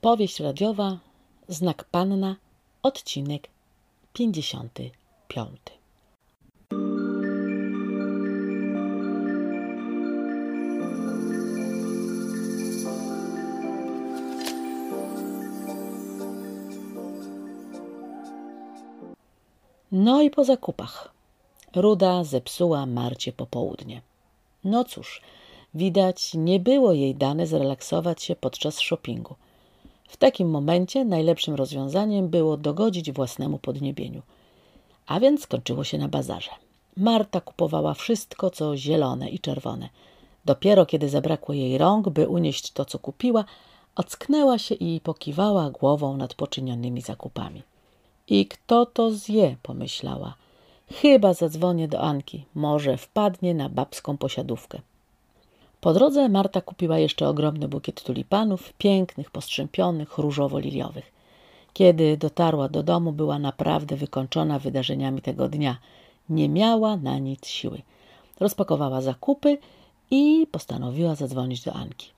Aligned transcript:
Powieść 0.00 0.40
radiowa 0.40 0.98
Znak 1.48 1.84
Panna, 1.84 2.36
odcinek 2.82 3.48
55. 4.12 5.60
No 19.92 20.22
i 20.22 20.30
po 20.30 20.44
zakupach. 20.44 21.12
Ruda 21.76 22.24
zepsuła 22.24 22.86
Marcie 22.86 23.32
popołudnie. 23.32 24.02
No 24.64 24.84
cóż, 24.84 25.22
widać, 25.74 26.34
nie 26.34 26.60
było 26.60 26.92
jej 26.92 27.14
dane 27.14 27.46
zrelaksować 27.46 28.22
się 28.22 28.36
podczas 28.36 28.78
shoppingu. 28.78 29.34
W 30.08 30.16
takim 30.16 30.50
momencie 30.50 31.04
najlepszym 31.04 31.54
rozwiązaniem 31.54 32.28
było 32.28 32.56
dogodzić 32.56 33.12
własnemu 33.12 33.58
podniebieniu. 33.58 34.22
A 35.06 35.20
więc 35.20 35.42
skończyło 35.42 35.84
się 35.84 35.98
na 35.98 36.08
bazarze. 36.08 36.50
Marta 36.96 37.40
kupowała 37.40 37.94
wszystko, 37.94 38.50
co 38.50 38.76
zielone 38.76 39.28
i 39.30 39.38
czerwone. 39.38 39.88
Dopiero 40.44 40.86
kiedy 40.86 41.08
zabrakło 41.08 41.54
jej 41.54 41.78
rąk, 41.78 42.08
by 42.08 42.28
unieść 42.28 42.72
to, 42.72 42.84
co 42.84 42.98
kupiła, 42.98 43.44
ocknęła 43.96 44.58
się 44.58 44.74
i 44.74 45.00
pokiwała 45.00 45.70
głową 45.70 46.16
nad 46.16 46.34
poczynionymi 46.34 47.00
zakupami. 47.00 47.62
I 48.28 48.46
kto 48.46 48.86
to 48.86 49.10
zje, 49.10 49.56
pomyślała. 49.62 50.34
Chyba 50.92 51.34
zadzwonię 51.34 51.88
do 51.88 52.00
Anki, 52.00 52.44
może 52.54 52.96
wpadnie 52.96 53.54
na 53.54 53.68
babską 53.68 54.16
posiadówkę. 54.16 54.80
Po 55.80 55.92
drodze 55.92 56.28
Marta 56.28 56.60
kupiła 56.60 56.98
jeszcze 56.98 57.28
ogromny 57.28 57.68
bukiet 57.68 58.02
tulipanów, 58.02 58.72
pięknych, 58.72 59.30
postrzępionych, 59.30 60.18
różowo-liliowych. 60.18 61.12
Kiedy 61.72 62.16
dotarła 62.16 62.68
do 62.68 62.82
domu, 62.82 63.12
była 63.12 63.38
naprawdę 63.38 63.96
wykończona 63.96 64.58
wydarzeniami 64.58 65.22
tego 65.22 65.48
dnia. 65.48 65.76
Nie 66.28 66.48
miała 66.48 66.96
na 66.96 67.18
nic 67.18 67.46
siły. 67.46 67.82
Rozpakowała 68.40 69.00
zakupy 69.00 69.58
i 70.10 70.46
postanowiła 70.52 71.14
zadzwonić 71.14 71.64
do 71.64 71.72
Anki. 71.72 72.10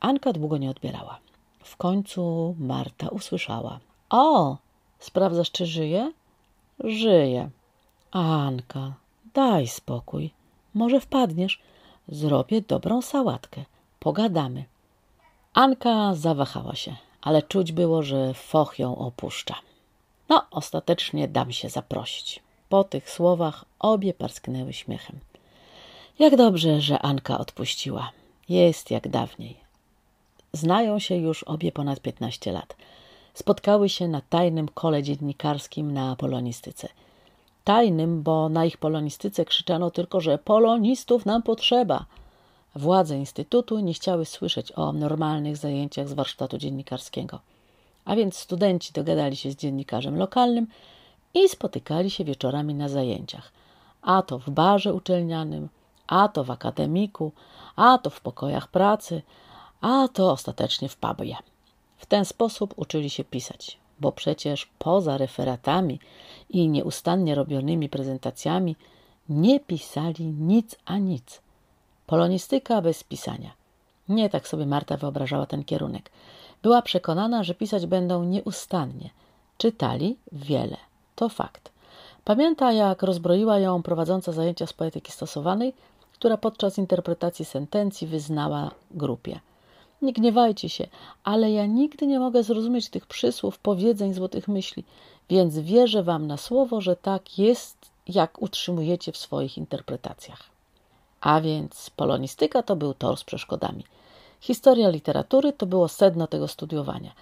Anka 0.00 0.32
długo 0.32 0.58
nie 0.58 0.70
odbierała. 0.70 1.18
W 1.58 1.76
końcu 1.76 2.54
Marta 2.58 3.08
usłyszała: 3.08 3.78
O, 4.10 4.56
sprawdzasz, 4.98 5.50
czy 5.50 5.66
żyje? 5.66 6.12
Żyje. 6.84 7.50
Anka, 8.10 8.92
daj 9.34 9.66
spokój. 9.68 10.30
Może 10.74 11.00
wpadniesz. 11.00 11.60
Zrobię 12.08 12.62
dobrą 12.62 13.02
sałatkę. 13.02 13.64
Pogadamy. 14.00 14.64
Anka 15.54 16.14
zawahała 16.14 16.74
się, 16.74 16.96
ale 17.22 17.42
czuć 17.42 17.72
było, 17.72 18.02
że 18.02 18.34
foch 18.34 18.78
ją 18.78 18.98
opuszcza. 18.98 19.54
No, 20.28 20.46
ostatecznie 20.50 21.28
dam 21.28 21.52
się 21.52 21.68
zaprosić. 21.68 22.42
Po 22.68 22.84
tych 22.84 23.10
słowach 23.10 23.64
obie 23.78 24.14
parsknęły 24.14 24.72
śmiechem. 24.72 25.18
Jak 26.18 26.36
dobrze, 26.36 26.80
że 26.80 26.98
Anka 26.98 27.38
odpuściła. 27.38 28.10
Jest 28.48 28.90
jak 28.90 29.08
dawniej. 29.08 29.56
Znają 30.52 30.98
się 30.98 31.16
już 31.16 31.42
obie 31.42 31.72
ponad 31.72 32.00
15 32.00 32.52
lat. 32.52 32.76
Spotkały 33.34 33.88
się 33.88 34.08
na 34.08 34.20
tajnym 34.20 34.68
kole 34.68 35.02
dziennikarskim 35.02 35.92
na 35.92 36.16
polonistyce– 36.16 36.88
tajnym, 37.68 38.22
bo 38.22 38.48
na 38.48 38.64
ich 38.64 38.76
polonistyce 38.76 39.44
krzyczano 39.44 39.90
tylko, 39.90 40.20
że 40.20 40.38
polonistów 40.38 41.26
nam 41.26 41.42
potrzeba. 41.42 42.04
Władze 42.74 43.18
instytutu 43.18 43.78
nie 43.78 43.94
chciały 43.94 44.24
słyszeć 44.24 44.72
o 44.72 44.92
normalnych 44.92 45.56
zajęciach 45.56 46.08
z 46.08 46.12
warsztatu 46.12 46.58
dziennikarskiego. 46.58 47.40
A 48.04 48.16
więc 48.16 48.36
studenci 48.36 48.92
dogadali 48.92 49.36
się 49.36 49.50
z 49.50 49.56
dziennikarzem 49.56 50.18
lokalnym 50.18 50.66
i 51.34 51.48
spotykali 51.48 52.10
się 52.10 52.24
wieczorami 52.24 52.74
na 52.74 52.88
zajęciach. 52.88 53.52
A 54.02 54.22
to 54.22 54.38
w 54.38 54.50
barze 54.50 54.94
uczelnianym, 54.94 55.68
a 56.06 56.28
to 56.28 56.44
w 56.44 56.50
akademiku, 56.50 57.32
a 57.76 57.98
to 57.98 58.10
w 58.10 58.20
pokojach 58.20 58.68
pracy, 58.68 59.22
a 59.80 60.08
to 60.12 60.32
ostatecznie 60.32 60.88
w 60.88 60.96
pubie. 60.96 61.36
W 61.98 62.06
ten 62.06 62.24
sposób 62.24 62.74
uczyli 62.76 63.10
się 63.10 63.24
pisać, 63.24 63.78
bo 64.00 64.12
przecież 64.12 64.68
poza 64.78 65.18
referatami 65.18 66.00
i 66.50 66.68
nieustannie 66.68 67.34
robionymi 67.34 67.88
prezentacjami 67.88 68.76
nie 69.28 69.60
pisali 69.60 70.24
nic 70.26 70.76
a 70.84 70.98
nic. 70.98 71.40
Polonistyka 72.06 72.82
bez 72.82 73.04
pisania. 73.04 73.50
Nie 74.08 74.30
tak 74.30 74.48
sobie 74.48 74.66
Marta 74.66 74.96
wyobrażała 74.96 75.46
ten 75.46 75.64
kierunek. 75.64 76.10
Była 76.62 76.82
przekonana, 76.82 77.42
że 77.44 77.54
pisać 77.54 77.86
będą 77.86 78.24
nieustannie. 78.24 79.10
Czytali 79.58 80.16
wiele. 80.32 80.76
To 81.16 81.28
fakt. 81.28 81.70
Pamięta, 82.24 82.72
jak 82.72 83.02
rozbroiła 83.02 83.58
ją 83.58 83.82
prowadząca 83.82 84.32
zajęcia 84.32 84.66
z 84.66 84.72
poetyki 84.72 85.12
stosowanej, 85.12 85.74
która 86.12 86.36
podczas 86.36 86.78
interpretacji 86.78 87.44
sentencji 87.44 88.06
wyznała 88.06 88.70
grupie. 88.90 89.40
Nie 90.02 90.12
gniewajcie 90.12 90.68
się, 90.68 90.86
ale 91.24 91.52
ja 91.52 91.66
nigdy 91.66 92.06
nie 92.06 92.18
mogę 92.18 92.42
zrozumieć 92.42 92.88
tych 92.88 93.06
przysłów, 93.06 93.58
powiedzeń, 93.58 94.14
złotych 94.14 94.48
myśli, 94.48 94.84
więc 95.30 95.58
wierzę 95.58 96.02
wam 96.02 96.26
na 96.26 96.36
słowo, 96.36 96.80
że 96.80 96.96
tak 96.96 97.38
jest, 97.38 97.76
jak 98.08 98.42
utrzymujecie 98.42 99.12
w 99.12 99.16
swoich 99.16 99.58
interpretacjach. 99.58 100.42
A 101.20 101.40
więc 101.40 101.90
polonistyka 101.90 102.62
to 102.62 102.76
był 102.76 102.94
tor 102.94 103.16
z 103.16 103.24
przeszkodami. 103.24 103.84
Historia 104.40 104.88
literatury 104.88 105.52
to 105.52 105.66
było 105.66 105.88
sedno 105.88 106.26
tego 106.26 106.48
studiowania. 106.48 107.12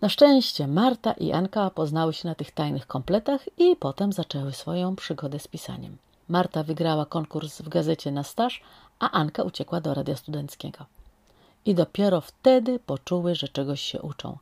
Na 0.00 0.08
szczęście 0.08 0.66
Marta 0.66 1.12
i 1.12 1.32
Anka 1.32 1.70
poznały 1.70 2.12
się 2.12 2.28
na 2.28 2.34
tych 2.34 2.50
tajnych 2.50 2.86
kompletach 2.86 3.48
i 3.58 3.76
potem 3.76 4.12
zaczęły 4.12 4.52
swoją 4.52 4.96
przygodę 4.96 5.38
z 5.38 5.48
pisaniem. 5.48 5.96
Marta 6.28 6.62
wygrała 6.62 7.06
konkurs 7.06 7.62
w 7.62 7.68
gazecie 7.68 8.10
na 8.12 8.22
staż, 8.22 8.62
a 8.98 9.10
Anka 9.10 9.42
uciekła 9.42 9.80
do 9.80 9.94
radia 9.94 10.16
studenckiego 10.16 10.97
i 11.68 11.74
dopiero 11.74 12.20
wtedy 12.20 12.78
poczuły, 12.78 13.34
że 13.34 13.48
czegoś 13.48 13.80
się 13.80 14.02
uczą. 14.02 14.38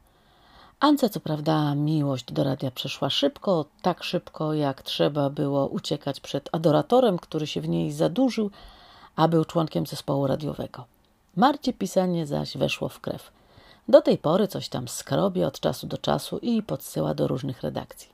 Ance, 0.81 1.11
co 1.11 1.21
prawda, 1.21 1.75
miłość 1.75 2.33
do 2.33 2.45
radia 2.45 2.71
przeszła 2.71 3.11
szybko, 3.11 3.65
tak 3.83 4.03
szybko, 4.03 4.55
jak 4.55 4.83
trzeba 4.83 5.31
było 5.31 5.67
uciekać 5.67 6.21
przed 6.21 6.49
adoratorem, 6.53 7.19
który 7.19 7.47
się 7.47 7.61
w 7.61 7.69
niej 7.69 7.93
zadłużył, 7.93 8.51
a 9.17 9.29
był 9.29 9.45
członkiem 9.45 9.87
zespołu 9.87 10.27
radiowego. 10.27 10.85
Marcie 11.37 11.73
pisanie 11.73 12.27
zaś 12.27 12.57
weszło 12.57 12.89
w 12.89 13.01
krew. 13.01 13.31
Do 13.89 14.03
tej 14.03 14.19
pory 14.19 14.49
coś 14.49 14.69
tam 14.69 14.89
skrobie 14.89 15.47
od 15.47 15.61
czasu 15.61 15.87
do 15.87 15.99
czasu 15.99 16.39
i 16.39 16.63
podsyła 16.63 17.15
do 17.15 17.29
różnych 17.29 17.63
redakcji. 17.63 18.09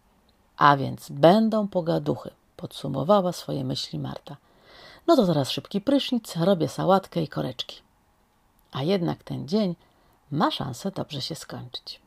A 0.57 0.77
więc 0.77 1.09
będą 1.11 1.69
pogaduchy, 1.69 2.31
podsumowała 2.57 3.33
swoje 3.33 3.65
myśli 3.65 3.99
Marta. 3.99 4.37
No 5.07 5.17
to 5.17 5.27
teraz 5.27 5.51
szybki 5.51 5.81
prysznic, 5.81 6.37
robię 6.37 6.69
sałatkę 6.69 7.23
i 7.23 7.29
koreczki 7.29 7.83
a 8.73 8.83
jednak 8.83 9.23
ten 9.23 9.49
dzień 9.49 9.77
ma 10.31 10.51
szansę 10.51 10.91
dobrze 10.91 11.21
się 11.23 11.35
skończyć. 11.35 12.01